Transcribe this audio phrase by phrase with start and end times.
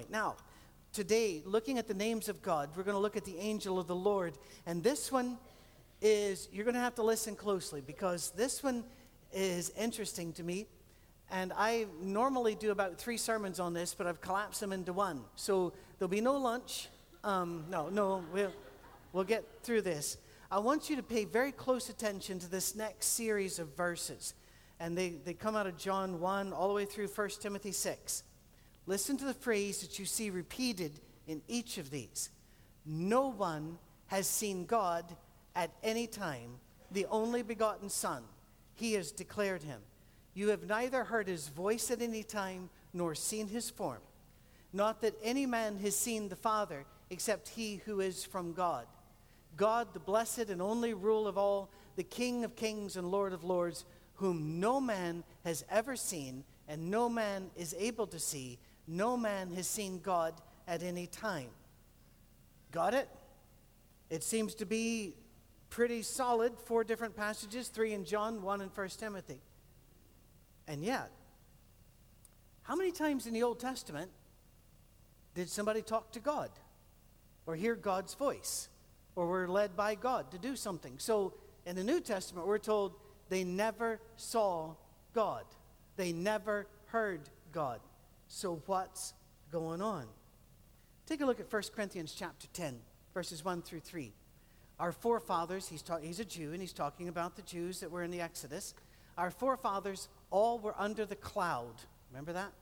[0.00, 0.10] point.
[0.10, 0.36] Now,
[0.94, 3.86] today, looking at the names of God, we're going to look at the angel of
[3.86, 4.32] the Lord.
[4.64, 5.36] And this one
[6.00, 8.84] is, you're going to have to listen closely because this one
[9.30, 10.66] is interesting to me.
[11.30, 15.20] And I normally do about three sermons on this, but I've collapsed them into one.
[15.36, 16.88] So there'll be no lunch.
[17.22, 18.52] Um, no, no, we'll,
[19.12, 20.16] we'll get through this.
[20.50, 24.32] I want you to pay very close attention to this next series of verses.
[24.80, 28.22] And they, they come out of John 1 all the way through 1 Timothy 6.
[28.90, 30.90] Listen to the phrase that you see repeated
[31.28, 32.28] in each of these.
[32.84, 35.04] No one has seen God
[35.54, 36.58] at any time,
[36.90, 38.24] the only begotten Son.
[38.74, 39.80] He has declared him.
[40.34, 44.00] You have neither heard his voice at any time nor seen his form.
[44.72, 48.86] Not that any man has seen the Father except he who is from God.
[49.56, 53.44] God, the blessed and only rule of all, the King of kings and Lord of
[53.44, 53.84] lords,
[54.16, 58.58] whom no man has ever seen and no man is able to see.
[58.86, 60.34] No man has seen God
[60.66, 61.50] at any time.
[62.70, 63.08] Got it?
[64.08, 65.14] It seems to be
[65.70, 66.52] pretty solid.
[66.64, 69.40] Four different passages three in John, one in 1 Timothy.
[70.66, 71.10] And yet,
[72.62, 74.10] how many times in the Old Testament
[75.34, 76.50] did somebody talk to God
[77.46, 78.68] or hear God's voice
[79.16, 80.94] or were led by God to do something?
[80.98, 81.34] So
[81.66, 82.94] in the New Testament, we're told
[83.28, 84.74] they never saw
[85.12, 85.44] God,
[85.96, 87.80] they never heard God.
[88.32, 89.12] So what's
[89.50, 90.06] going on?
[91.04, 92.78] Take a look at 1 Corinthians chapter 10,
[93.12, 94.12] verses 1 through 3.
[94.78, 98.04] Our forefathers, he's, ta- he's a Jew, and he's talking about the Jews that were
[98.04, 98.72] in the Exodus.
[99.18, 101.74] Our forefathers all were under the cloud.
[102.12, 102.52] Remember that?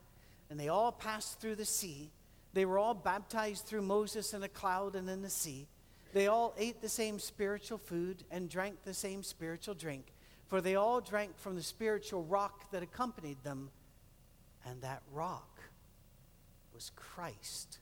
[0.49, 2.11] And they all passed through the sea.
[2.55, 5.69] They were all baptized through Moses in a cloud and in the sea.
[6.15, 10.15] They all ate the same spiritual food and drank the same spiritual drink,
[10.47, 13.69] for they all drank from the spiritual rock that accompanied them,
[14.65, 15.58] and that rock
[16.79, 17.81] was Christ.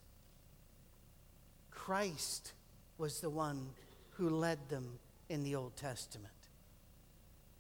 [1.71, 2.55] Christ
[2.97, 3.69] was the one
[4.13, 6.33] who led them in the Old Testament.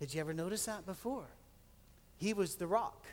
[0.00, 1.26] Did you ever notice that before?
[2.16, 3.04] He was the rock,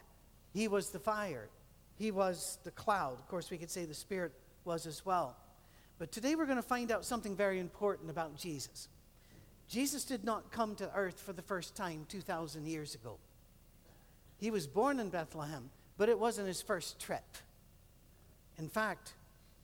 [0.53, 1.49] He was the fire,
[1.97, 3.19] He was the cloud.
[3.19, 4.31] Of course, we could say the Spirit
[4.63, 5.35] was as well.
[5.99, 8.87] But today we're going to find out something very important about Jesus.
[9.67, 13.17] Jesus did not come to earth for the first time 2,000 years ago.
[14.37, 17.25] He was born in Bethlehem, but it wasn't his first trip.
[18.57, 19.13] In fact,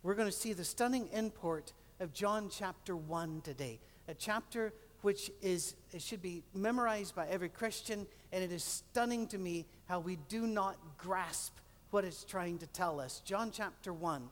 [0.04, 5.32] we're going to see the stunning import of John chapter 1 today, a chapter which
[5.42, 10.18] is should be memorized by every Christian, and it is stunning to me how we
[10.28, 11.58] do not grasp
[11.92, 13.22] what it's trying to tell us.
[13.26, 14.30] John chapter 1.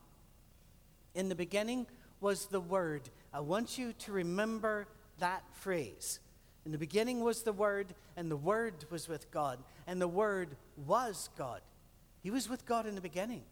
[1.16, 1.88] In the beginning
[2.20, 3.10] was the Word.
[3.34, 4.88] I want you to remember
[5.20, 6.20] that phrase.
[6.66, 10.50] In the beginning was the Word, and the Word was with God, and the Word
[10.86, 11.62] was God.
[12.22, 13.44] He was with God in the beginning.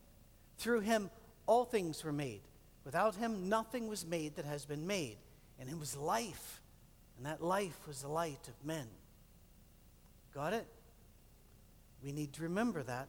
[0.58, 1.10] Through him,
[1.46, 2.42] all things were made.
[2.84, 5.18] Without him, nothing was made that has been made.
[5.60, 6.62] And it was life
[7.18, 8.88] and that life was the light of men.
[10.34, 10.68] Got it?
[12.04, 13.08] We need to remember that.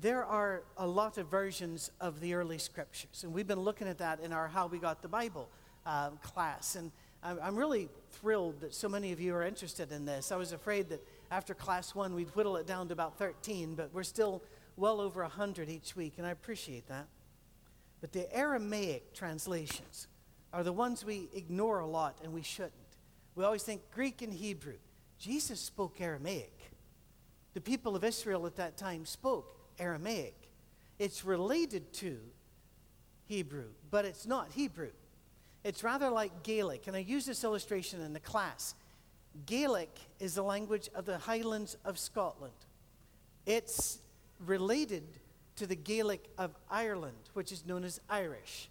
[0.00, 3.98] There are a lot of versions of the early scriptures, and we've been looking at
[3.98, 5.48] that in our How We Got the Bible
[5.86, 6.76] uh, class.
[6.76, 6.90] And
[7.22, 10.32] I'm really thrilled that so many of you are interested in this.
[10.32, 13.90] I was afraid that after class one, we'd whittle it down to about 13, but
[13.94, 14.42] we're still
[14.76, 17.06] well over 100 each week, and I appreciate that.
[18.00, 20.08] But the Aramaic translations,
[20.56, 22.72] are the ones we ignore a lot and we shouldn't.
[23.34, 24.78] We always think Greek and Hebrew.
[25.18, 26.58] Jesus spoke Aramaic.
[27.52, 30.34] The people of Israel at that time spoke Aramaic.
[30.98, 32.18] It's related to
[33.26, 34.92] Hebrew, but it's not Hebrew.
[35.62, 38.74] It's rather like Gaelic, and I use this illustration in the class.
[39.44, 42.54] Gaelic is the language of the Highlands of Scotland.
[43.44, 43.98] It's
[44.44, 45.04] related
[45.56, 48.68] to the Gaelic of Ireland, which is known as Irish.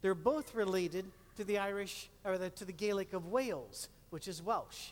[0.00, 1.04] They're both related
[1.36, 4.90] to the Irish or the, to the Gaelic of Wales, which is Welsh.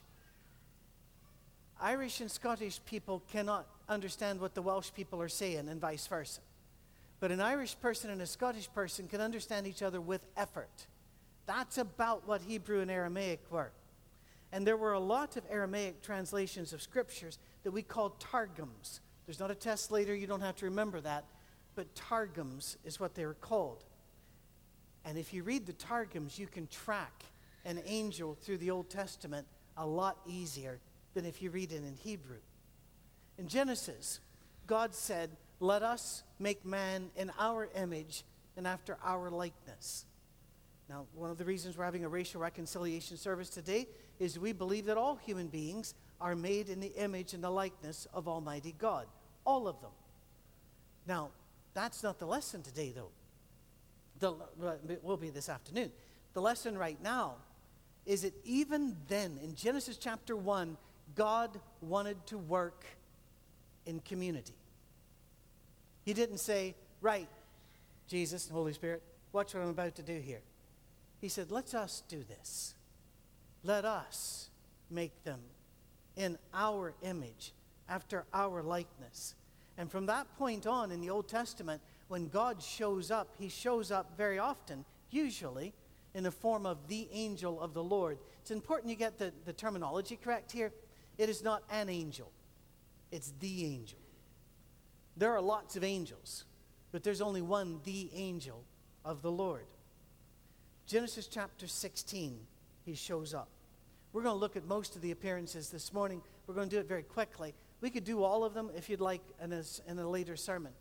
[1.81, 6.41] Irish and Scottish people cannot understand what the Welsh people are saying, and vice versa.
[7.19, 10.87] But an Irish person and a Scottish person can understand each other with effort.
[11.47, 13.73] That's about what Hebrew and Aramaic were.
[14.53, 19.01] And there were a lot of Aramaic translations of scriptures that we call targums.
[19.33, 21.25] There's not a test later, you don't have to remember that,
[21.75, 23.83] but targums is what they were called.
[25.07, 27.25] And if you read the Targums, you can track
[27.65, 29.47] an angel through the Old Testament
[29.79, 30.81] a lot easier
[31.15, 32.41] than if you read it in Hebrew.
[33.39, 34.21] In Genesis,
[34.67, 35.31] God said,
[35.61, 38.25] Let us make man in our image
[38.59, 40.05] and after our likeness.
[40.91, 43.89] Now, one of the reasons we're having a racial reconciliation service today
[44.19, 48.07] is we believe that all human beings are made in the image and the likeness
[48.13, 49.07] of Almighty God.
[49.45, 49.91] All of them.
[51.07, 51.31] Now,
[51.75, 53.11] That's not the lesson today, though.
[54.19, 54.35] The,
[54.89, 55.91] it will be this afternoon.
[56.35, 57.37] The lesson right now
[58.07, 60.77] is that even then, in Genesis chapter 1,
[61.15, 62.85] God wanted to work
[63.87, 64.55] in community.
[66.05, 67.29] He didn't say, Right,
[68.07, 69.03] Jesus and Holy Spirit,
[69.33, 70.43] watch what I'm about to do here.
[71.21, 72.75] He said, Let us do this.
[73.65, 74.51] Let us
[74.91, 75.41] make them
[76.17, 77.53] in our image,
[77.89, 79.35] after our likeness.
[79.79, 83.91] And from that point on in the Old Testament, when God shows up, he shows
[83.91, 85.73] up very often, usually
[86.15, 88.19] in the form of the angel of the Lord.
[88.41, 90.73] It's important you get the, the terminology correct here.
[91.19, 92.31] It is not an angel,
[93.11, 93.99] it's the angel.
[95.17, 96.45] There are lots of angels,
[96.91, 98.65] but there's only one, the angel
[99.05, 99.67] of the Lord.
[100.87, 102.39] Genesis chapter 16,
[102.85, 103.49] he shows up.
[104.13, 106.23] We're going to look at most of the appearances this morning.
[106.47, 107.55] We're going to do it very quickly.
[107.83, 110.73] We could do all of them if you'd like in a, in a later sermon.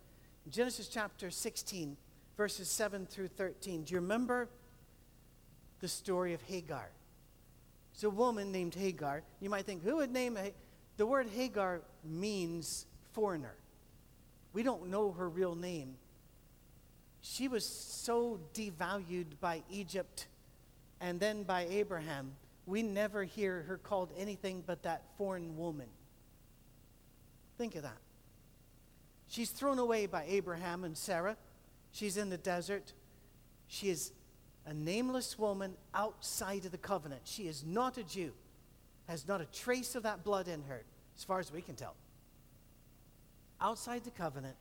[0.48, 1.96] Genesis chapter 16,
[2.36, 3.82] verses 7 through 13.
[3.82, 4.48] Do you remember
[5.80, 6.90] the story of Hagar?
[7.92, 9.24] It's a woman named Hagar.
[9.40, 10.52] You might think, who would name a,
[10.96, 13.56] the word Hagar means foreigner.
[14.52, 15.96] We don't know her real name.
[17.20, 20.28] She was so devalued by Egypt
[21.00, 22.32] and then by Abraham
[22.64, 25.88] we never hear her called anything but that foreign woman.
[27.62, 27.98] Think of that.
[29.28, 31.36] She's thrown away by Abraham and Sarah.
[31.92, 32.92] She's in the desert.
[33.68, 34.10] She is
[34.66, 37.20] a nameless woman outside of the covenant.
[37.22, 38.32] She is not a Jew,
[39.06, 40.82] has not a trace of that blood in her,
[41.16, 41.94] as far as we can tell.
[43.60, 44.56] Outside the covenant,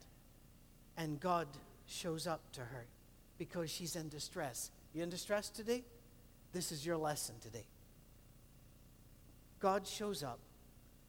[0.96, 1.48] and God
[1.88, 2.86] shows up to her
[3.40, 4.70] because she's in distress.
[4.94, 5.84] You in distress today?
[6.54, 7.66] This is your lesson today.
[9.60, 10.38] God shows up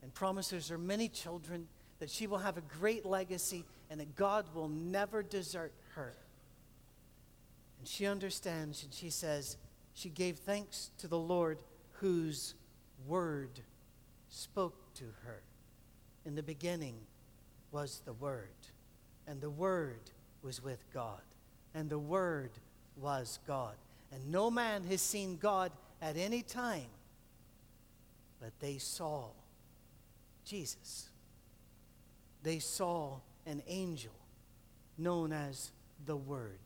[0.03, 1.69] and promises her many children,
[2.03, 6.17] that she will have a great legacy, and that God will never desert her.
[7.79, 9.57] And she understands, and she says,
[9.95, 11.63] she gave thanks to the Lord
[11.93, 12.55] whose
[13.07, 13.61] word
[14.29, 15.43] spoke to her.
[16.27, 16.97] In the beginning
[17.71, 18.49] was the Word,
[19.29, 20.11] and the Word
[20.43, 21.23] was with God,
[21.73, 22.51] and the Word
[22.97, 23.77] was God.
[24.11, 25.71] And no man has seen God
[26.01, 26.89] at any time
[28.41, 29.29] but they saw
[30.45, 31.09] Jesus.
[32.43, 34.13] They saw an angel
[34.99, 35.71] known as
[36.07, 36.59] the Word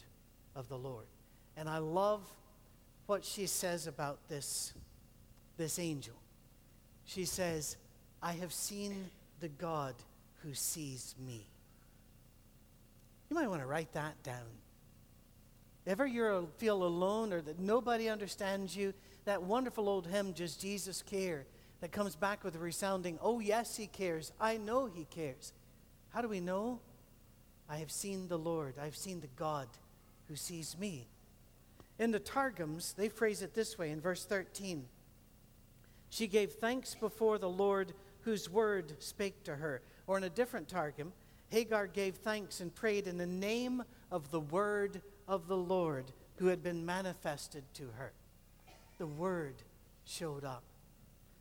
[0.55, 1.07] of the Lord.
[1.57, 2.23] And I love
[3.07, 4.73] what she says about this,
[5.57, 6.15] this angel.
[7.05, 7.77] She says,
[8.23, 9.95] I have seen the God
[10.43, 11.47] who sees me.
[13.29, 14.47] You might want to write that down.
[15.87, 18.93] Ever you feel alone or that nobody understands you,
[19.25, 21.47] that wonderful old hymn, Does Jesus Care,
[21.81, 24.33] that comes back with a resounding, Oh, yes, he cares.
[24.41, 25.53] I know he cares.
[26.17, 26.81] How do we know?
[27.69, 28.77] I have seen the Lord.
[28.81, 29.69] I've seen the God
[30.29, 31.09] who sees me.
[31.99, 34.87] In the Targums, they phrase it this way in verse 13
[36.09, 37.93] She gave thanks before the Lord
[38.23, 39.83] whose word spake to her.
[40.07, 41.13] Or in a different Targum,
[41.51, 46.47] Hagar gave thanks and prayed in the name of the word of the Lord who
[46.47, 48.13] had been manifested to her.
[48.97, 49.57] The word
[50.07, 50.63] showed up.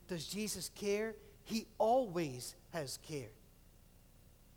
[0.09, 1.15] Does Jesus care?
[1.45, 3.31] He always has cared.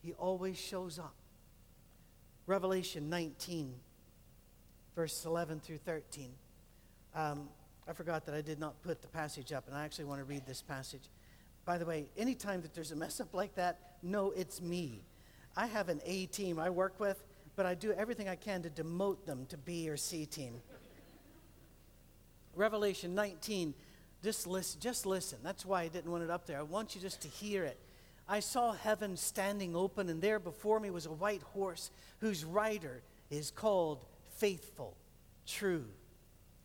[0.02, 1.14] He always shows up.
[2.46, 3.74] Revelation 19,
[4.94, 6.30] verse 11 through 13.
[7.14, 7.48] Um,
[7.86, 10.24] I forgot that I did not put the passage up, and I actually want to
[10.24, 11.08] read this passage.
[11.64, 15.02] By the way, anytime that there's a mess up like that, no, it's me.
[15.56, 17.22] I have an A team I work with,
[17.56, 20.54] but I do everything I can to demote them to B or C team.
[22.54, 23.74] Revelation 19,
[24.22, 25.38] just listen, just listen.
[25.42, 26.58] That's why I didn't want it up there.
[26.58, 27.78] I want you just to hear it.
[28.28, 33.02] I saw heaven standing open, and there before me was a white horse whose rider
[33.30, 34.04] is called
[34.36, 34.96] Faithful,
[35.46, 35.86] True.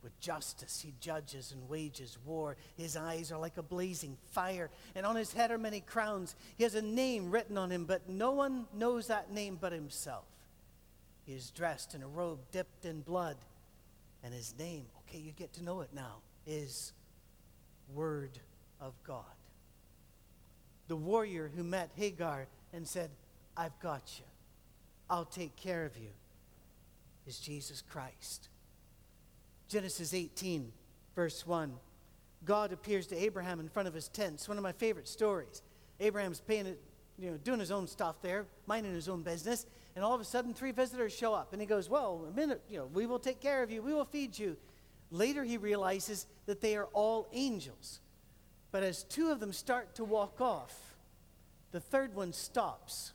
[0.02, 2.58] With justice, he judges and wages war.
[2.76, 6.36] His eyes are like a blazing fire, and on his head are many crowns.
[6.58, 10.26] He has a name written on him, but no one knows that name but himself.
[11.24, 13.38] He is dressed in a robe dipped in blood,
[14.22, 16.16] and his name, okay, you get to know it now,
[16.46, 16.92] is
[17.94, 18.38] Word
[18.78, 19.24] of God.
[20.88, 23.10] The warrior who met Hagar and said,
[23.56, 24.24] I've got you,
[25.08, 26.10] I'll take care of you,
[27.26, 28.48] is Jesus Christ.
[29.68, 30.72] Genesis 18,
[31.14, 31.72] verse 1.
[32.44, 34.34] God appears to Abraham in front of his tent.
[34.34, 35.62] It's one of my favorite stories.
[36.00, 36.76] Abraham's paying
[37.18, 40.24] you know, doing his own stuff there, minding his own business, and all of a
[40.24, 43.20] sudden three visitors show up, and he goes, "Well, a minute, you know, we will
[43.20, 44.56] take care of you, we will feed you."
[45.10, 48.00] Later, he realizes that they are all angels.
[48.74, 50.96] But as two of them start to walk off,
[51.70, 53.12] the third one stops,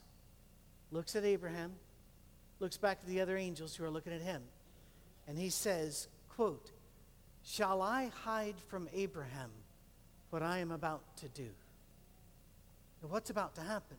[0.90, 1.72] looks at Abraham,
[2.60, 4.40] looks back at the other angels who are looking at him,
[5.28, 6.70] and he says, quote,
[7.44, 9.50] Shall I hide from Abraham
[10.30, 11.50] what I am about to do?
[13.02, 13.98] what's about to happen?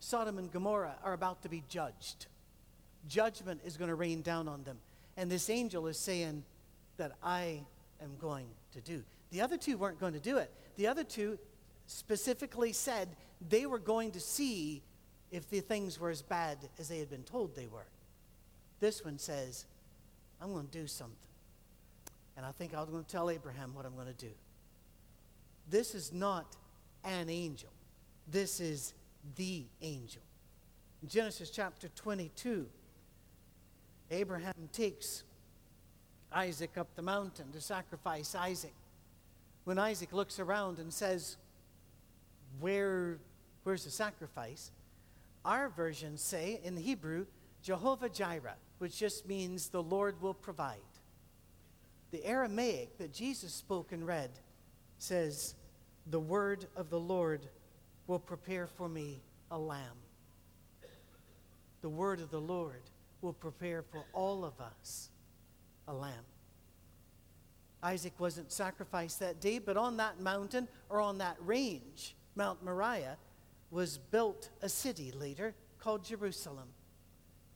[0.00, 2.24] Sodom and Gomorrah are about to be judged.
[3.06, 4.78] Judgment is going to rain down on them.
[5.18, 6.42] And this angel is saying
[6.96, 7.64] that I
[8.00, 9.04] am going to do.
[9.32, 10.52] The other two weren't going to do it.
[10.76, 11.38] The other two
[11.86, 13.08] specifically said
[13.48, 14.82] they were going to see
[15.30, 17.86] if the things were as bad as they had been told they were.
[18.78, 19.64] This one says,
[20.40, 21.16] I'm going to do something.
[22.36, 24.32] And I think I'm going to tell Abraham what I'm going to do.
[25.68, 26.56] This is not
[27.04, 27.70] an angel,
[28.28, 28.92] this is
[29.36, 30.22] the angel.
[31.02, 32.66] In Genesis chapter 22,
[34.10, 35.24] Abraham takes
[36.30, 38.74] Isaac up the mountain to sacrifice Isaac.
[39.64, 41.36] When Isaac looks around and says,
[42.60, 43.18] Where,
[43.62, 44.70] Where's the sacrifice?
[45.44, 47.26] Our versions say in the Hebrew,
[47.62, 50.78] Jehovah Jireh, which just means the Lord will provide.
[52.10, 54.30] The Aramaic that Jesus spoke and read
[54.98, 55.54] says,
[56.10, 57.46] The word of the Lord
[58.06, 59.96] will prepare for me a lamb.
[61.80, 62.82] The word of the Lord
[63.20, 65.08] will prepare for all of us
[65.88, 66.24] a lamb.
[67.82, 73.16] Isaac wasn't sacrificed that day, but on that mountain or on that range, Mount Moriah,
[73.70, 76.68] was built a city later called Jerusalem.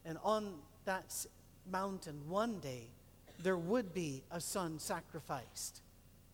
[0.05, 0.55] And on
[0.85, 1.15] that
[1.71, 2.89] mountain, one day,
[3.43, 5.83] there would be a son sacrificed,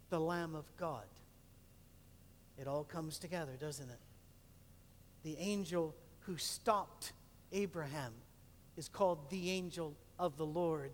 [0.09, 1.05] the Lamb of God.
[2.59, 3.99] It all comes together, doesn't it?
[5.25, 7.13] The angel who stopped
[7.53, 8.13] Abraham
[8.77, 10.93] is called the angel of the Lord.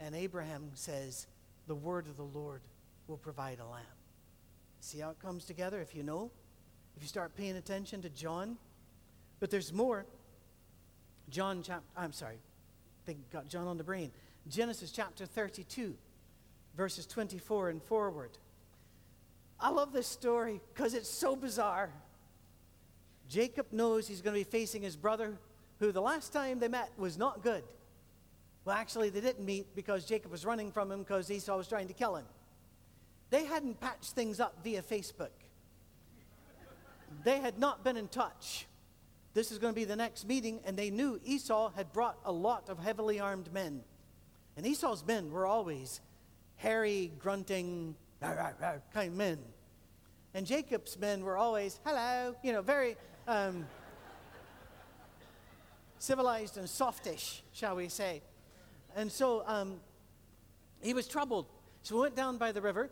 [0.00, 1.26] And Abraham says,
[1.68, 2.62] The word of the Lord
[3.06, 3.84] will provide a lamb.
[4.80, 6.30] See how it comes together if you know?
[6.96, 8.56] If you start paying attention to John?
[9.38, 10.06] But there's more.
[11.28, 12.38] John chapter, I'm sorry,
[13.04, 14.10] think got John on the brain.
[14.48, 15.94] Genesis chapter 32,
[16.74, 18.30] verses 24 and forward.
[19.60, 21.90] I love this story because it's so bizarre.
[23.28, 25.38] Jacob knows he's going to be facing his brother,
[25.80, 27.62] who the last time they met was not good.
[28.68, 31.88] Well, actually, they didn't meet because Jacob was running from him because Esau was trying
[31.88, 32.26] to kill him.
[33.30, 35.30] They hadn't patched things up via Facebook,
[37.24, 38.66] they had not been in touch.
[39.32, 42.30] This is going to be the next meeting, and they knew Esau had brought a
[42.30, 43.80] lot of heavily armed men.
[44.54, 46.02] And Esau's men were always
[46.56, 49.38] hairy, grunting, kind of men.
[50.34, 52.96] And Jacob's men were always, hello, you know, very
[53.26, 53.66] um,
[55.98, 58.20] civilized and softish, shall we say.
[58.98, 59.76] And so um,
[60.82, 61.46] he was troubled.
[61.84, 62.90] So he went down by the river,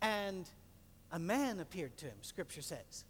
[0.00, 0.48] and
[1.10, 3.04] a man appeared to him, scripture says,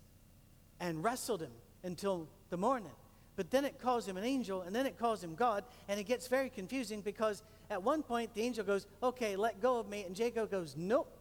[0.81, 1.53] and wrestled him
[1.85, 2.93] until the morning.
[3.37, 6.05] But then it calls him an angel, and then it calls him God, and it
[6.05, 10.05] gets very confusing because at one point, the angel goes, Okay, let go of me.
[10.05, 11.15] And Jacob goes, Nope.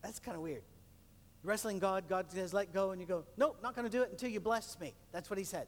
[0.00, 0.62] That's kind of weird.
[1.42, 2.92] Wrestling God, God says, Let go.
[2.92, 4.94] And you go, Nope, not going to do it until you bless me.
[5.10, 5.66] That's what he said.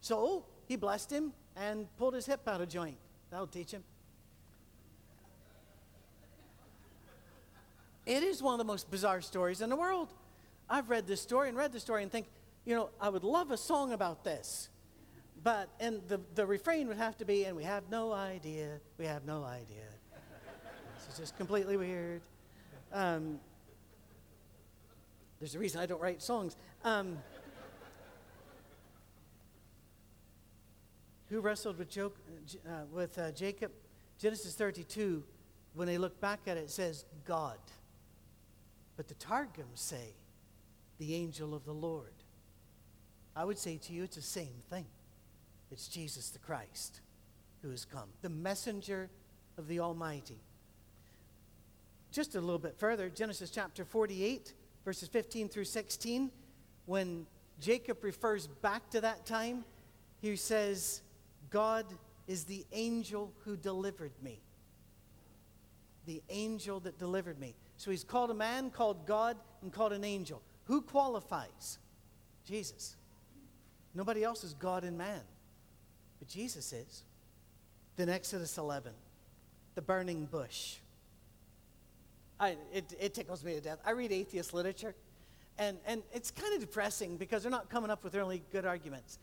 [0.00, 2.96] So he blessed him and pulled his hip out of joint.
[3.30, 3.82] That'll teach him.
[8.04, 10.12] It is one of the most bizarre stories in the world.
[10.70, 12.26] I've read this story and read the story and think,
[12.64, 14.68] you know, I would love a song about this.
[15.42, 19.06] But, and the, the refrain would have to be, and we have no idea, we
[19.06, 19.84] have no idea.
[20.98, 22.20] this is just completely weird.
[22.92, 23.40] Um,
[25.40, 26.56] there's a reason I don't write songs.
[26.84, 27.18] Um,
[31.28, 32.12] who wrestled with, jo-
[32.66, 33.72] uh, with uh, Jacob?
[34.18, 35.22] Genesis 32,
[35.74, 37.58] when they look back at it, it says God.
[38.96, 40.14] But the Targums say
[40.98, 42.12] the angel of the Lord.
[43.34, 44.86] I would say to you, it's the same thing.
[45.70, 47.00] It's Jesus the Christ
[47.62, 49.10] who has come, the messenger
[49.58, 50.38] of the Almighty.
[52.12, 54.54] Just a little bit further, Genesis chapter 48,
[54.84, 56.30] verses 15 through 16,
[56.86, 57.26] when
[57.60, 59.64] Jacob refers back to that time,
[60.22, 61.02] he says,
[61.56, 61.86] God
[62.26, 64.42] is the angel who delivered me.
[66.04, 67.54] The angel that delivered me.
[67.78, 70.42] So he's called a man, called God, and called an angel.
[70.64, 71.78] Who qualifies?
[72.46, 72.96] Jesus.
[73.94, 75.22] Nobody else is God and man.
[76.18, 77.04] But Jesus is.
[77.96, 78.92] Then Exodus 11,
[79.76, 80.76] the burning bush.
[82.38, 83.78] I, it, it tickles me to death.
[83.82, 84.94] I read atheist literature,
[85.58, 89.18] and, and it's kind of depressing because they're not coming up with really good arguments.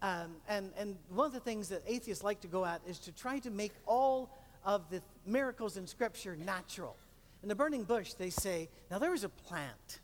[0.00, 3.12] Um, and, and one of the things that atheists like to go at is to
[3.12, 4.30] try to make all
[4.64, 6.96] of the miracles in Scripture natural.
[7.42, 10.00] In the burning bush, they say, now there is a plant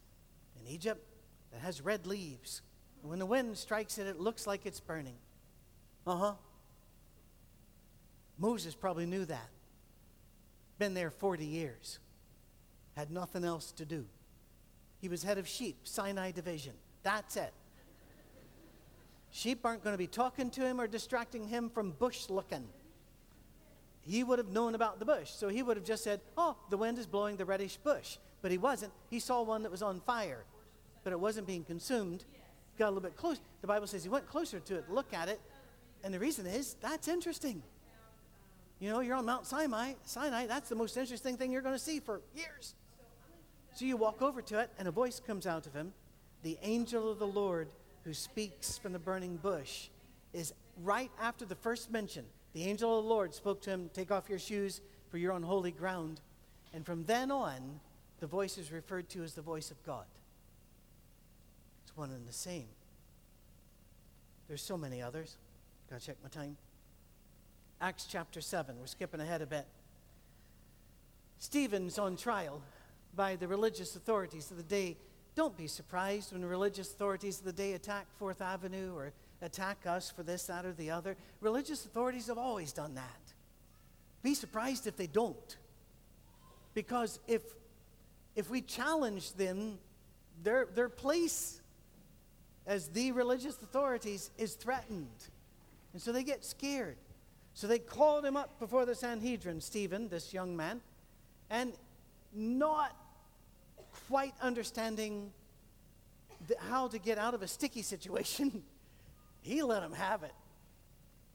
[0.61, 1.05] in Egypt
[1.53, 2.63] that has red leaves.
[3.03, 5.17] When the wind strikes it, it looks like it's burning.
[6.07, 6.33] Uh huh.
[8.39, 9.49] Moses probably knew that.
[10.79, 12.01] Been there 40 years,
[12.97, 14.07] had nothing else to do.
[15.01, 16.73] He was head of sheep, Sinai division.
[17.03, 17.53] That's it.
[19.35, 22.69] Sheep aren't going to be talking to him or distracting him from bush looking.
[24.03, 25.29] He would have known about the bush.
[25.33, 28.19] So he would have just said, Oh, the wind is blowing the reddish bush.
[28.43, 28.93] But he wasn't.
[29.11, 30.45] He saw one that was on fire,
[31.03, 32.25] but it wasn't being consumed.
[32.79, 33.41] Got a little bit close.
[33.61, 35.41] The Bible says he went closer to it, look at it.
[36.05, 37.61] And the reason is that's interesting.
[38.79, 41.79] You know, you're on Mount Sinai, Sinai, that's the most interesting thing you're going to
[41.79, 42.77] see for years.
[43.75, 45.93] So you walk over to it, and a voice comes out of him.
[46.45, 47.69] The angel of the Lord
[48.05, 49.89] who speaks from the burning bush
[50.33, 52.25] is right after the first mention.
[52.53, 55.43] The angel of the Lord spoke to him, Take off your shoes, for you're on
[55.43, 56.21] holy ground.
[56.73, 57.81] And from then on,
[58.21, 60.07] the voice is referred to as the voice of God.
[61.83, 62.67] It's one and the same.
[64.49, 65.37] There's so many others.
[65.89, 66.57] Gotta check my time.
[67.81, 68.77] Acts chapter 7.
[68.79, 69.67] We're skipping ahead a bit.
[71.39, 72.63] Stephen's on trial
[73.15, 74.97] by the religious authorities of the day.
[75.35, 79.13] Don't be surprised when religious authorities of the day attack Fourth Avenue or
[79.43, 81.17] attack us for this, that, or the other.
[81.41, 83.33] Religious authorities have always done that.
[84.23, 85.57] Be surprised if they don't.
[86.73, 87.43] Because if,
[88.37, 89.79] if we challenge them,
[90.43, 91.61] their, their place
[92.67, 95.29] as the religious authorities is threatened.
[95.93, 96.97] And so they get scared.
[97.55, 100.81] So they called him up before the Sanhedrin, Stephen, this young man,
[101.51, 101.73] and
[102.33, 102.97] not
[104.09, 105.33] quite understanding
[106.49, 108.63] the, how to get out of a sticky situation,
[109.43, 110.35] he let him have it.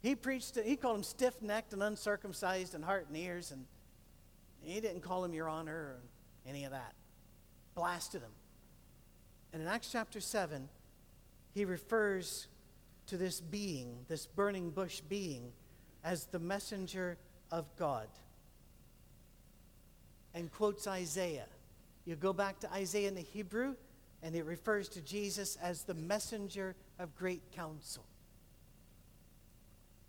[0.02, 3.66] He preached, he called him stiff necked and uncircumcised and heart and ears, and
[4.62, 5.96] he didn't call him your honor or
[6.48, 6.94] any of that.
[7.76, 8.32] Blasted him.
[9.52, 10.70] And in Acts chapter 7,
[11.54, 12.48] he refers
[13.08, 15.52] to this being, this burning bush being,
[16.04, 17.18] as the messenger
[17.52, 18.08] of God
[20.34, 21.48] and quotes Isaiah.
[22.10, 23.76] You go back to Isaiah in the Hebrew,
[24.24, 28.04] and it refers to Jesus as the messenger of great counsel.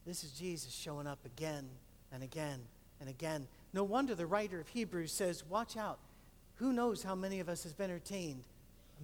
[0.06, 1.68] This is Jesus showing up again
[2.10, 2.60] and again
[3.00, 3.46] and again.
[3.74, 5.98] No wonder the writer of Hebrews says, Watch out.
[6.54, 8.44] Who knows how many of us has been entertained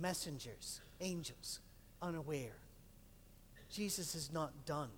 [0.00, 1.61] messengers, angels,
[2.00, 2.56] unaware?
[3.68, 4.88] Jesus is not done.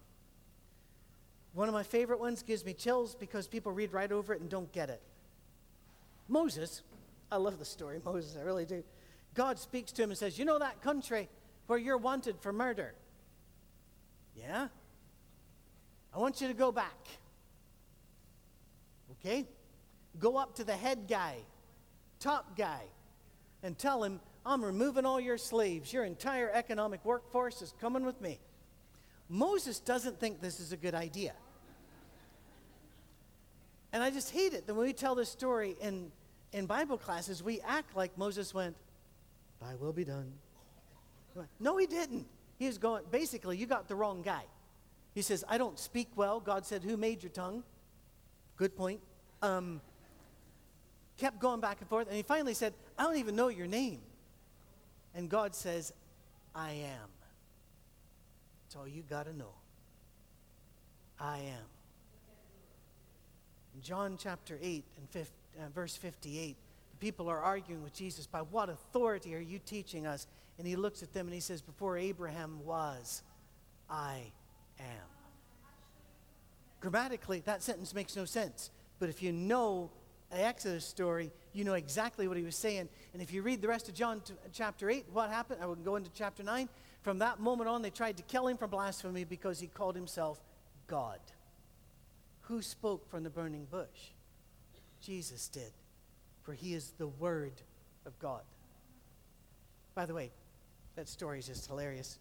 [1.52, 4.48] One of my favorite ones gives me chills because people read right over it and
[4.48, 5.02] don't get it.
[6.28, 6.82] Moses,
[7.30, 8.82] I love the story, Moses, I really do.
[9.34, 11.28] God speaks to him and says, You know that country
[11.66, 12.94] where you're wanted for murder?
[14.34, 14.68] Yeah?
[16.14, 17.06] I want you to go back.
[19.12, 19.46] Okay?
[20.18, 21.36] Go up to the head guy,
[22.18, 22.82] top guy,
[23.62, 25.92] and tell him, I'm removing all your slaves.
[25.92, 28.40] Your entire economic workforce is coming with me.
[29.28, 31.34] Moses doesn't think this is a good idea.
[33.92, 36.10] And I just hate it that when we tell this story in,
[36.52, 38.76] in Bible classes, we act like Moses went,
[39.60, 40.32] Thy will be done.
[41.60, 42.26] No, he didn't.
[42.58, 44.42] He was going, basically, you got the wrong guy.
[45.14, 46.40] He says, I don't speak well.
[46.40, 47.62] God said, Who made your tongue?
[48.56, 49.00] Good point.
[49.42, 49.80] Um,
[51.16, 52.08] kept going back and forth.
[52.08, 54.00] And he finally said, I don't even know your name.
[55.14, 55.92] And God says,
[56.54, 57.08] I am.
[58.64, 59.52] That's all you got to know.
[61.20, 61.66] I am.
[63.74, 66.56] In John chapter 8 and 50, uh, verse 58,
[66.90, 70.26] the people are arguing with Jesus, By what authority are you teaching us?
[70.58, 73.22] And he looks at them and he says, Before Abraham was,
[73.88, 74.32] I
[74.78, 75.08] am.
[76.80, 78.70] Grammatically, that sentence makes no sense.
[78.98, 79.90] But if you know
[80.30, 82.88] the Exodus story, you know exactly what he was saying.
[83.12, 85.60] And if you read the rest of John t- chapter 8, what happened?
[85.62, 86.68] I will go into chapter 9.
[87.02, 90.40] From that moment on, they tried to kill him for blasphemy because he called himself
[90.86, 91.20] God.
[92.42, 94.12] Who spoke from the burning bush?
[95.00, 95.72] Jesus did,
[96.42, 97.52] for he is the Word
[98.06, 98.42] of God.
[99.94, 100.30] By the way,
[100.96, 102.18] that story is just hilarious.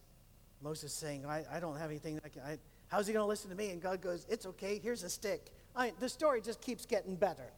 [0.61, 2.19] Moses saying, I, I don't have anything.
[2.19, 3.69] Can, I, how's he going to listen to me?
[3.69, 4.79] And God goes, It's okay.
[4.81, 5.51] Here's a stick.
[5.75, 7.51] I, the story just keeps getting better.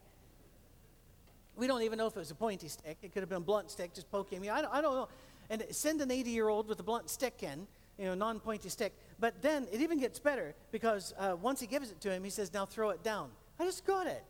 [1.56, 2.98] We don't even know if it was a pointy stick.
[3.02, 4.50] It could have been a blunt stick just poking me.
[4.50, 5.10] I don't, I don't know.
[5.50, 8.70] And send an 80 year old with a blunt stick in, you know, non pointy
[8.70, 8.94] stick.
[9.20, 12.30] But then it even gets better because uh, once he gives it to him, he
[12.30, 13.30] says, Now throw it down.
[13.60, 14.24] I just got it.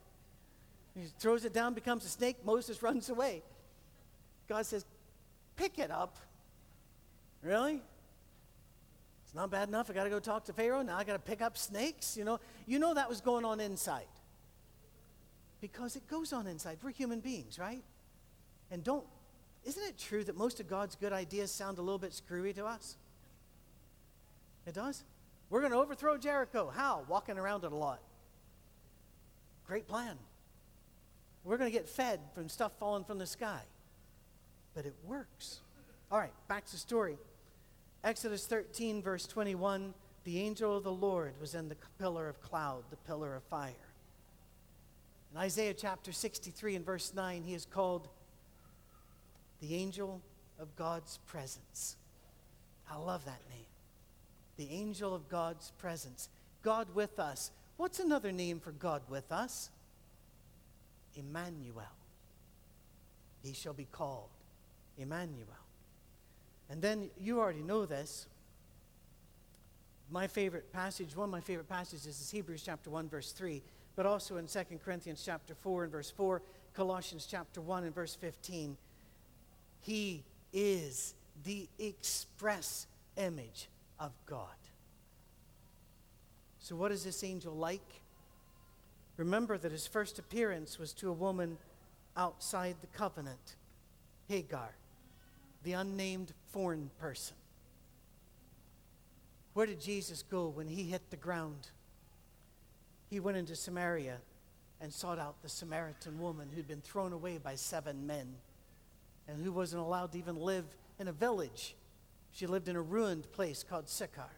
[0.95, 2.37] He throws it down, becomes a snake.
[2.43, 3.43] Moses runs away.
[4.47, 4.85] God says,
[5.55, 6.15] Pick it up.
[7.43, 7.81] Really?
[9.25, 9.89] It's not bad enough.
[9.89, 10.81] I got to go talk to Pharaoh.
[10.81, 12.15] Now I got to pick up snakes.
[12.17, 14.07] You know, you know that was going on inside.
[15.59, 16.77] Because it goes on inside.
[16.81, 17.83] We're human beings, right?
[18.71, 19.03] And don't,
[19.65, 22.65] isn't it true that most of God's good ideas sound a little bit screwy to
[22.65, 22.95] us?
[24.65, 25.03] It does.
[25.49, 26.71] We're going to overthrow Jericho.
[26.73, 27.03] How?
[27.09, 27.99] Walking around it a lot.
[29.67, 30.15] Great plan.
[31.43, 33.61] We're going to get fed from stuff falling from the sky.
[34.75, 35.59] But it works.
[36.11, 37.17] All right, back to the story.
[38.03, 39.93] Exodus 13, verse 21
[40.25, 43.73] the angel of the Lord was in the pillar of cloud, the pillar of fire.
[45.31, 48.07] In Isaiah chapter 63 and verse 9, he is called
[49.61, 50.21] the angel
[50.59, 51.95] of God's presence.
[52.91, 53.65] I love that name.
[54.57, 56.29] The angel of God's presence.
[56.63, 57.51] God with us.
[57.77, 59.69] What's another name for God with us?
[61.15, 61.83] Emmanuel.
[63.43, 64.29] He shall be called
[64.97, 65.47] Emmanuel.
[66.69, 68.27] And then you already know this.
[70.11, 73.61] My favorite passage, one of my favorite passages is Hebrews chapter 1, verse 3,
[73.95, 76.41] but also in 2 Corinthians chapter 4 and verse 4,
[76.73, 78.75] Colossians chapter 1 and verse 15.
[79.81, 83.69] He is the express image
[83.99, 84.47] of God.
[86.59, 88.01] So, what is this angel like?
[89.19, 91.57] Remember that his first appearance was to a woman
[92.15, 93.57] outside the covenant,
[94.29, 94.73] Hagar,
[95.63, 97.35] the unnamed foreign person.
[99.51, 101.67] Where did Jesus go when he hit the ground?
[103.09, 104.19] He went into Samaria
[104.79, 108.35] and sought out the Samaritan woman who'd been thrown away by seven men
[109.27, 110.63] and who wasn't allowed to even live
[110.97, 111.75] in a village.
[112.31, 114.31] She lived in a ruined place called Sychar.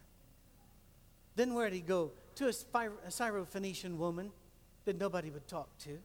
[1.36, 2.14] Then where did he go?
[2.38, 4.32] To a, Syrophoenician woman
[4.86, 5.98] that nobody would talk to.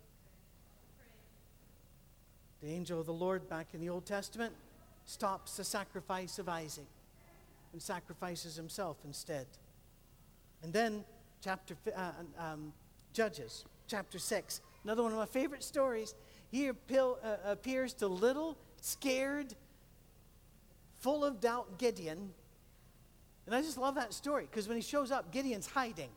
[2.62, 4.52] The angel of the Lord back in the Old Testament
[5.04, 6.86] stops the sacrifice of Isaac
[7.72, 9.46] and sacrifices himself instead.
[10.62, 11.04] And then,
[11.42, 12.72] chapter uh, um,
[13.12, 16.14] Judges, chapter 6, another one of my favorite stories.
[16.50, 19.54] He appeal, uh, appears to little scared,
[20.98, 22.32] full of doubt Gideon.
[23.46, 26.10] And I just love that story because when he shows up, Gideon's hiding.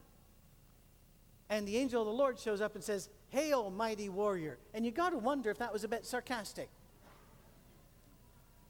[1.49, 4.59] And the angel of the Lord shows up and says, Hail, mighty warrior.
[4.73, 6.69] And you got to wonder if that was a bit sarcastic.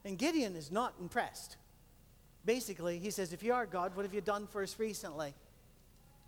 [0.06, 1.58] And Gideon is not impressed.
[2.46, 5.34] Basically, he says, If you are God, what have you done for us recently?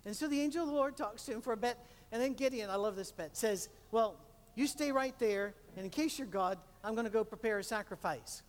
[0.04, 1.78] And so the angel of the Lord talks to him for a bit.
[2.10, 4.16] And then Gideon, I love this bit, says, Well,
[4.54, 7.64] you stay right there, and in case you're God, I'm going to go prepare a
[7.64, 8.42] sacrifice.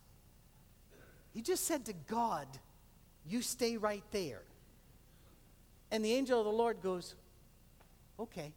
[1.32, 2.46] He just said to God,
[3.26, 4.42] You stay right there.
[5.90, 7.14] And the angel of the Lord goes,
[8.18, 8.52] Okay.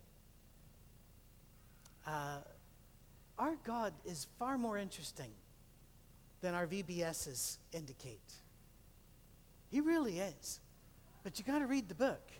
[2.05, 2.39] Uh,
[3.37, 5.31] our God is far more interesting
[6.41, 8.33] than our VBSs indicate.
[9.69, 10.59] He really is.
[11.23, 12.31] But you got to read the book.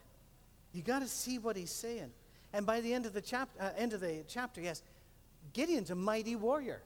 [0.72, 2.12] You got to see what he's saying.
[2.54, 4.82] And by the end of the chapter, uh, end of the chapter, yes,
[5.54, 6.82] Gideon's a mighty warrior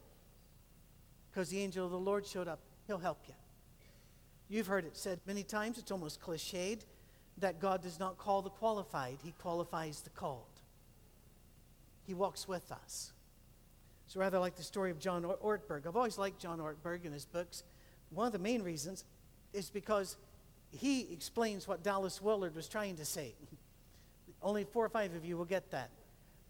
[1.30, 2.60] because the angel of the Lord showed up.
[2.88, 3.34] He'll help you.
[4.50, 6.82] You've heard it said many times, it's almost cliched,
[7.38, 10.46] that God does not call the qualified, He qualifies the called.
[12.04, 13.13] He walks with us.
[14.06, 15.88] It's rather like the story of John Ortberg.
[15.88, 17.63] I've always liked John Ortberg and his books.
[18.10, 19.06] One of the main reasons
[19.54, 20.17] is because
[20.72, 23.34] he explains what Dallas Willard was trying to say.
[24.41, 25.89] Only four or five of you will get that.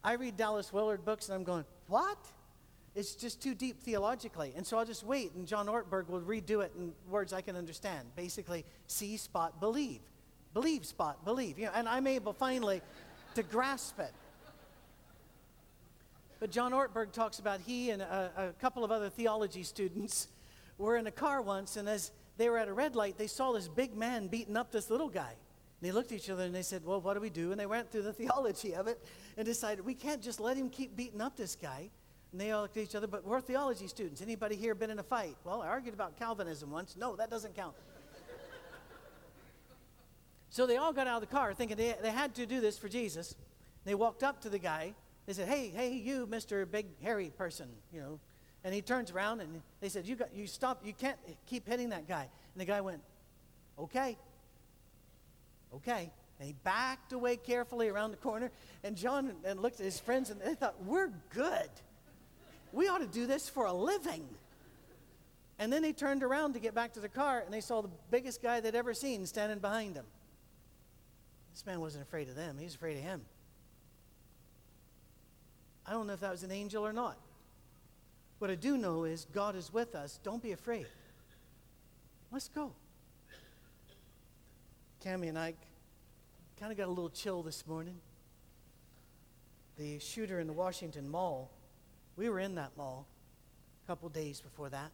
[0.04, 2.18] I read Dallas Willard books and I'm going, what?
[2.96, 4.54] It's just too deep theologically.
[4.56, 7.56] And so I'll just wait, and John Ortberg will redo it in words I can
[7.56, 8.08] understand.
[8.16, 10.02] Basically, see, spot, believe.
[10.54, 11.58] Believe, spot, believe.
[11.58, 12.82] You know, and I'm able finally
[13.36, 14.12] to grasp it.
[16.40, 20.28] But John Ortberg talks about he and a, a couple of other theology students
[20.78, 23.52] were in a car once, and as they were at a red light, they saw
[23.52, 25.30] this big man beating up this little guy.
[25.30, 27.52] And they looked at each other and they said, Well, what do we do?
[27.52, 29.00] And they went through the theology of it
[29.38, 31.90] and decided, We can't just let him keep beating up this guy.
[32.32, 34.22] And they all looked at each other, but we're theology students.
[34.22, 35.36] Anybody here been in a fight?
[35.44, 36.96] Well, I argued about Calvinism once.
[36.98, 37.76] No, that doesn't count.
[40.52, 42.78] So they all got out of the car thinking they, they had to do this
[42.78, 43.36] for Jesus.
[43.86, 44.94] They walked up to the guy.
[45.26, 46.70] They said, Hey, hey, you, Mr.
[46.70, 48.20] Big Hairy person, you know.
[48.66, 51.90] And he turns around and they said, You got you stop, you can't keep hitting
[51.90, 52.24] that guy.
[52.54, 53.02] And the guy went,
[53.80, 54.18] Okay.
[55.74, 56.12] Okay.
[56.38, 58.52] And he backed away carefully around the corner.
[58.84, 61.70] And John and looked at his friends and they thought, We're good.
[62.74, 64.28] We ought to do this for a living.
[65.60, 67.90] And then they turned around to get back to the car and they saw the
[68.10, 70.06] biggest guy they'd ever seen standing behind them.
[71.52, 73.22] This man wasn't afraid of them, he was afraid of him.
[75.86, 77.18] I don't know if that was an angel or not.
[78.40, 80.20] What I do know is God is with us.
[80.24, 80.88] Don't be afraid.
[82.32, 82.72] Let's go.
[85.04, 85.54] Cami and I
[86.60, 87.98] kind of got a little chill this morning.
[89.78, 91.52] The shooter in the Washington Mall,
[92.16, 93.08] we were in that mall
[93.84, 94.92] a couple days before that.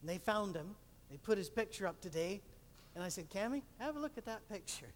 [0.00, 0.74] And they found him.
[1.10, 2.40] They put his picture up today.
[2.96, 4.86] And I said, Cami, have a look at that picture.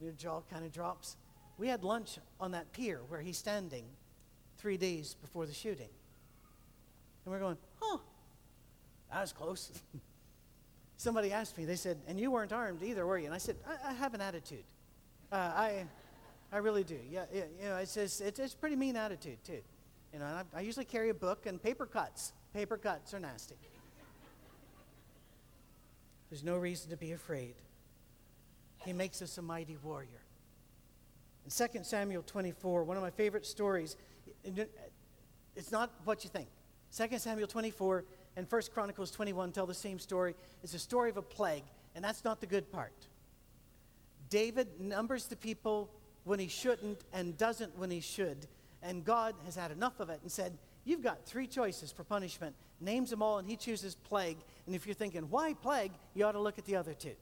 [0.00, 1.16] Your jaw kind of drops.
[1.58, 3.84] We had lunch on that pier where he's standing
[4.56, 5.88] three days before the shooting.
[7.24, 7.98] And we're going, huh,
[9.12, 9.72] that was close.
[10.96, 13.26] Somebody asked me, they said, and you weren't armed either, were you?
[13.26, 14.64] And I said, I, I have an attitude.
[15.32, 15.84] Uh, I,
[16.52, 16.98] I really do.
[17.10, 19.60] Yeah, yeah, you know, it's just, it's, it's a pretty mean attitude, too.
[20.12, 22.32] You know, I, I usually carry a book and paper cuts.
[22.54, 23.56] Paper cuts are nasty.
[26.30, 27.54] There's no reason to be afraid.
[28.84, 30.22] He makes us a mighty warrior.
[31.44, 33.96] In 2 Samuel 24, one of my favorite stories,
[35.56, 36.48] it's not what you think.
[36.96, 38.04] 2 Samuel 24
[38.36, 40.34] and 1 Chronicles 21 tell the same story.
[40.62, 41.64] It's a story of a plague,
[41.94, 43.08] and that's not the good part.
[44.28, 45.90] David numbers the people
[46.24, 48.46] when he shouldn't and doesn't when he should,
[48.82, 52.54] and God has had enough of it and said, You've got three choices for punishment.
[52.80, 54.38] Names them all, and he chooses plague.
[54.66, 55.92] And if you're thinking, Why plague?
[56.14, 57.14] you ought to look at the other two.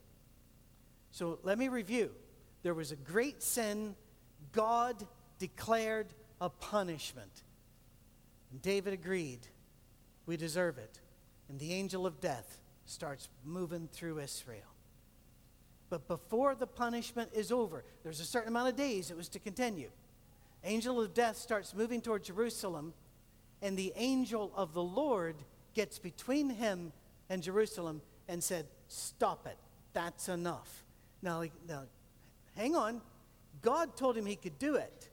[1.11, 2.11] So let me review.
[2.63, 3.95] There was a great sin,
[4.53, 5.07] God
[5.39, 6.09] declared
[6.41, 7.43] a punishment.
[8.51, 9.41] And David agreed,
[10.27, 11.01] We deserve it.
[11.49, 14.63] And the angel of death starts moving through Israel.
[15.91, 19.39] But before the punishment is over, there's a certain amount of days it was to
[19.39, 19.91] continue.
[20.65, 22.93] Angel of death starts moving toward Jerusalem,
[23.63, 25.37] and the angel of the Lord
[25.75, 26.93] gets between him
[27.29, 29.59] and Jerusalem and said, Stop it.
[29.93, 30.85] That's enough.
[31.23, 31.83] Now, now,
[32.57, 33.01] hang on.
[33.61, 35.11] God told him he could do it.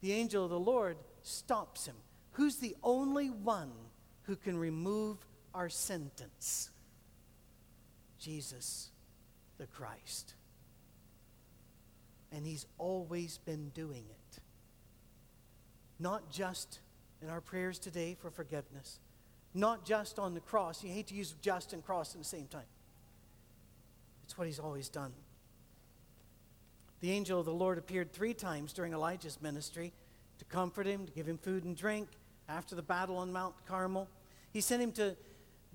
[0.00, 1.96] The angel of the Lord stops him.
[2.32, 3.72] Who's the only one
[4.24, 5.18] who can remove
[5.54, 6.70] our sentence?
[8.18, 8.90] Jesus
[9.58, 10.34] the Christ.
[12.32, 14.40] And he's always been doing it.
[15.98, 16.80] Not just
[17.22, 18.98] in our prayers today for forgiveness,
[19.54, 20.82] not just on the cross.
[20.82, 22.66] You hate to use just and cross at the same time.
[24.24, 25.12] It's what he's always done.
[27.00, 29.92] The angel of the Lord appeared three times during Elijah's ministry
[30.38, 32.08] to comfort him, to give him food and drink
[32.48, 34.08] after the battle on Mount Carmel.
[34.52, 35.16] He sent him to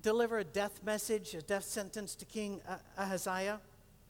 [0.02, 2.60] deliver a death message, a death sentence to King
[2.96, 3.60] Ahaziah.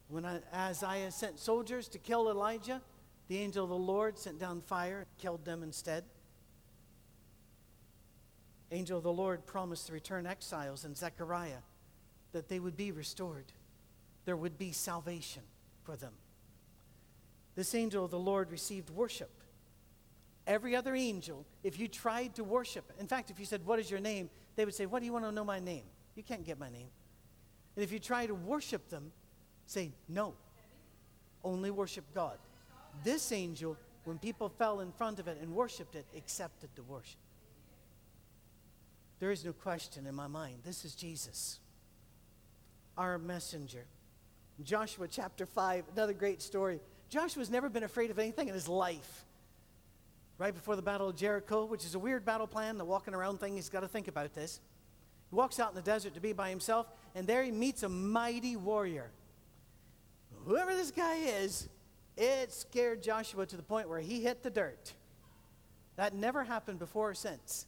[0.08, 2.80] When Ahaziah sent soldiers to kill Elijah,
[3.28, 6.04] the angel of the Lord sent down fire and killed them instead.
[8.70, 11.62] Angel of the Lord promised to return exiles in Zechariah
[12.32, 13.46] that they would be restored.
[14.24, 15.42] There would be salvation
[15.84, 16.12] for them.
[17.54, 19.30] This angel of the Lord received worship.
[20.46, 23.90] Every other angel, if you tried to worship, in fact, if you said, What is
[23.90, 24.30] your name?
[24.56, 25.84] they would say, What do you want to know my name?
[26.14, 26.88] You can't get my name.
[27.74, 29.12] And if you try to worship them,
[29.66, 30.34] say, No.
[31.42, 32.38] Only worship God.
[33.04, 37.18] This angel, when people fell in front of it and worshiped it, accepted the worship.
[39.20, 40.60] There is no question in my mind.
[40.64, 41.58] This is Jesus,
[42.96, 43.86] our messenger.
[44.62, 46.80] Joshua chapter 5, another great story.
[47.08, 49.24] Joshua's never been afraid of anything in his life.
[50.36, 53.38] Right before the Battle of Jericho, which is a weird battle plan, the walking around
[53.38, 54.60] thing, he's got to think about this.
[55.30, 57.88] He walks out in the desert to be by himself, and there he meets a
[57.88, 59.10] mighty warrior.
[60.44, 61.68] Whoever this guy is,
[62.16, 64.92] it scared Joshua to the point where he hit the dirt.
[65.96, 67.66] That never happened before or since.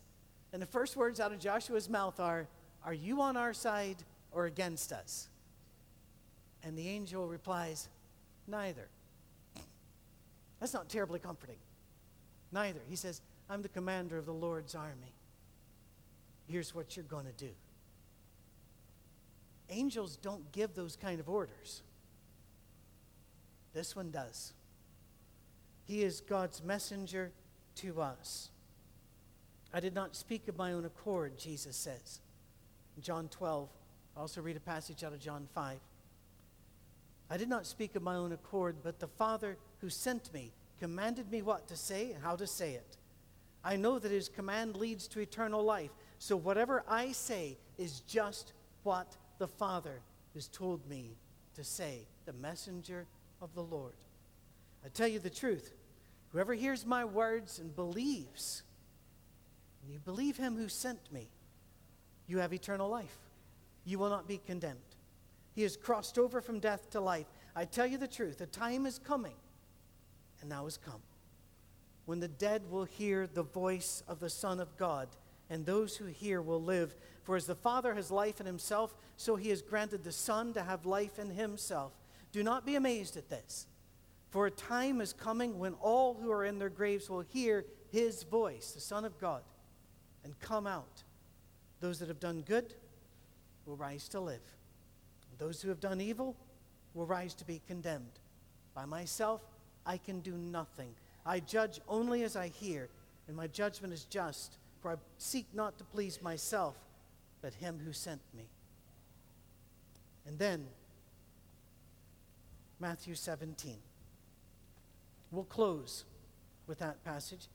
[0.52, 2.48] And the first words out of Joshua's mouth are,
[2.84, 3.96] Are you on our side
[4.32, 5.28] or against us?
[6.62, 7.88] And the angel replies,
[8.46, 8.88] Neither.
[10.58, 11.56] That's not terribly comforting.
[12.52, 12.80] Neither.
[12.88, 15.14] He says, I'm the commander of the Lord's army.
[16.46, 17.50] Here's what you're going to do.
[19.70, 21.82] Angels don't give those kind of orders.
[23.72, 24.52] This one does.
[25.84, 27.30] He is God's messenger
[27.76, 28.50] to us.
[29.72, 32.20] I did not speak of my own accord, Jesus says.
[32.96, 33.68] In John 12,
[34.16, 35.78] I also read a passage out of John 5.
[37.30, 41.30] I did not speak of my own accord, but the Father who sent me commanded
[41.30, 42.96] me what to say and how to say it.
[43.62, 45.90] I know that his command leads to eternal life.
[46.18, 48.52] So whatever I say is just
[48.82, 50.00] what the Father
[50.34, 51.16] has told me
[51.54, 53.06] to say, the messenger
[53.40, 53.94] of the Lord.
[54.84, 55.72] I tell you the truth.
[56.32, 58.62] Whoever hears my words and believes,
[59.88, 61.28] you believe him who sent me,
[62.26, 63.18] you have eternal life.
[63.84, 64.78] You will not be condemned.
[65.54, 67.26] He has crossed over from death to life.
[67.56, 69.34] I tell you the truth, a time is coming,
[70.40, 71.02] and now has come,
[72.04, 75.08] when the dead will hear the voice of the Son of God,
[75.48, 76.94] and those who hear will live.
[77.24, 80.62] For as the Father has life in himself, so he has granted the Son to
[80.62, 81.92] have life in himself.
[82.30, 83.66] Do not be amazed at this,
[84.30, 88.22] for a time is coming when all who are in their graves will hear his
[88.22, 89.42] voice, the Son of God
[90.24, 91.02] and come out.
[91.80, 92.74] Those that have done good
[93.66, 94.42] will rise to live.
[95.38, 96.36] Those who have done evil
[96.92, 98.18] will rise to be condemned
[98.74, 99.40] by myself
[99.86, 100.94] I can do nothing.
[101.24, 102.88] I judge only as I hear,
[103.28, 106.76] and my judgment is just, for I seek not to please myself,
[107.42, 108.44] but him who sent me.
[110.26, 110.66] And then,
[112.78, 113.76] Matthew 17.
[115.30, 116.04] We'll close
[116.66, 117.46] with that passage.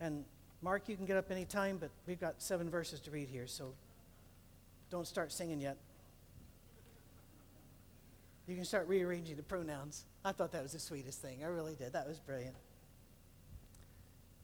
[0.00, 0.24] And
[0.64, 3.74] Mark, you can get up anytime, but we've got seven verses to read here, so
[4.90, 5.76] don't start singing yet.
[8.48, 10.06] You can start rearranging the pronouns.
[10.24, 11.44] I thought that was the sweetest thing.
[11.44, 11.92] I really did.
[11.92, 12.54] That was brilliant.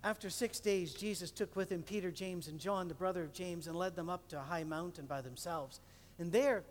[0.05, 3.67] After six days, Jesus took with him Peter, James, and John, the brother of James,
[3.67, 5.81] and led them up to a high mountain by themselves.
[6.19, 6.65] And there,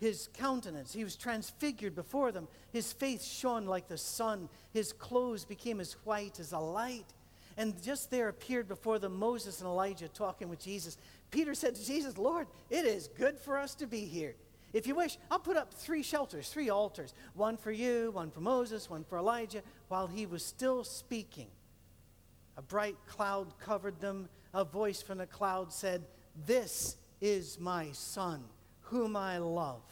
[0.00, 2.48] his countenance, he was transfigured before them.
[2.72, 4.48] His face shone like the sun.
[4.72, 7.06] His clothes became as white as a light.
[7.56, 10.98] And just there appeared before them Moses and Elijah talking with Jesus.
[11.30, 14.34] Peter said to Jesus, Lord, it is good for us to be here.
[14.72, 18.40] If you wish, I'll put up three shelters, three altars one for you, one for
[18.40, 19.62] Moses, one for Elijah.
[19.88, 21.48] While he was still speaking,
[22.56, 24.28] a bright cloud covered them.
[24.52, 26.04] A voice from the cloud said,
[26.46, 28.44] This is my son,
[28.82, 29.82] whom I love.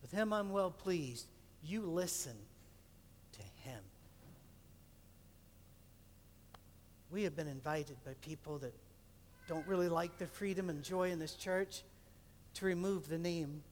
[0.00, 1.26] With him I'm well pleased.
[1.62, 2.36] You listen
[3.32, 3.80] to him.
[7.12, 8.74] We have been invited by people that
[9.46, 11.82] don't really like the freedom and joy in this church
[12.54, 13.62] to remove the name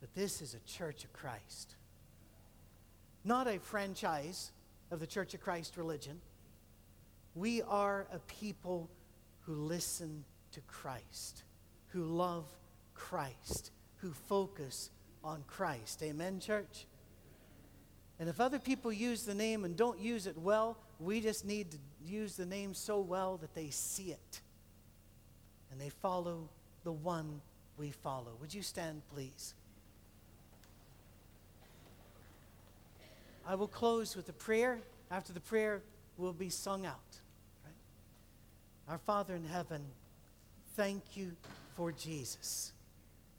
[0.00, 1.74] but this is a church of Christ.
[3.24, 4.52] Not a franchise
[4.90, 6.20] of the Church of Christ religion.
[7.34, 8.88] We are a people
[9.40, 11.42] who listen to Christ,
[11.88, 12.46] who love
[12.94, 14.90] Christ, who focus
[15.24, 16.02] on Christ.
[16.02, 16.86] Amen, church?
[18.20, 21.70] And if other people use the name and don't use it well, we just need
[21.70, 24.40] to use the name so well that they see it
[25.70, 26.48] and they follow
[26.84, 27.40] the one
[27.76, 28.32] we follow.
[28.40, 29.54] Would you stand, please?
[33.46, 34.78] I will close with a prayer.
[35.10, 35.82] After the prayer
[36.18, 36.98] will be sung out.
[37.64, 37.74] Right?
[38.92, 39.82] Our Father in heaven,
[40.76, 41.32] thank you
[41.76, 42.72] for Jesus,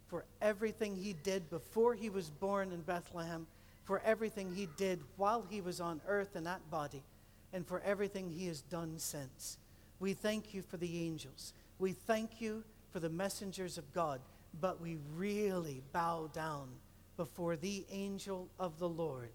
[0.07, 3.45] for everything he did before he was born in Bethlehem,
[3.83, 7.03] for everything he did while he was on earth in that body,
[7.53, 9.57] and for everything he has done since.
[9.99, 11.53] We thank you for the angels.
[11.77, 14.21] We thank you for the messengers of God,
[14.59, 16.69] but we really bow down
[17.17, 19.29] before the angel of the Lord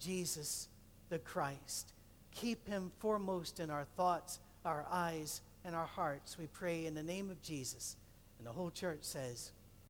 [0.00, 0.68] Jesus
[1.08, 1.92] the Christ.
[2.34, 6.38] Keep him foremost in our thoughts, our eyes, and our hearts.
[6.38, 7.96] We pray in the name of Jesus.
[8.38, 9.52] And the whole church says,